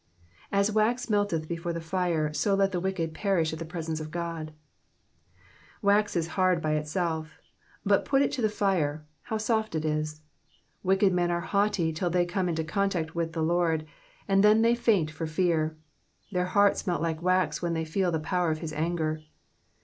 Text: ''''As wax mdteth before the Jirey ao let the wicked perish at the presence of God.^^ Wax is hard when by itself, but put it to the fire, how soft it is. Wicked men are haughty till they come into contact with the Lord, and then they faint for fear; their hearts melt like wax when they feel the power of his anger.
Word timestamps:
''''As 0.51 0.73
wax 0.73 1.05
mdteth 1.05 1.47
before 1.47 1.73
the 1.73 1.79
Jirey 1.79 2.47
ao 2.47 2.55
let 2.55 2.71
the 2.71 2.79
wicked 2.79 3.13
perish 3.13 3.53
at 3.53 3.59
the 3.59 3.65
presence 3.65 3.99
of 3.99 4.09
God.^^ 4.09 4.53
Wax 5.83 6.15
is 6.15 6.29
hard 6.29 6.55
when 6.57 6.61
by 6.63 6.71
itself, 6.73 7.37
but 7.85 8.03
put 8.03 8.23
it 8.23 8.31
to 8.31 8.41
the 8.41 8.49
fire, 8.49 9.05
how 9.21 9.37
soft 9.37 9.75
it 9.75 9.85
is. 9.85 10.23
Wicked 10.81 11.13
men 11.13 11.29
are 11.29 11.41
haughty 11.41 11.93
till 11.93 12.09
they 12.09 12.25
come 12.25 12.49
into 12.49 12.63
contact 12.63 13.13
with 13.13 13.33
the 13.33 13.43
Lord, 13.43 13.85
and 14.27 14.43
then 14.43 14.63
they 14.63 14.73
faint 14.73 15.11
for 15.11 15.27
fear; 15.27 15.77
their 16.31 16.45
hearts 16.45 16.87
melt 16.87 17.03
like 17.03 17.21
wax 17.21 17.61
when 17.61 17.75
they 17.75 17.85
feel 17.85 18.11
the 18.11 18.19
power 18.19 18.49
of 18.49 18.57
his 18.57 18.73
anger. 18.73 19.21